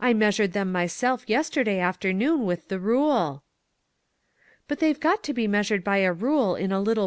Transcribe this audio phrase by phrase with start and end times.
[0.00, 3.42] I measured them myself yesterday afternoon with the rule."
[4.66, 7.04] "But they've got to be measured by a rule in a little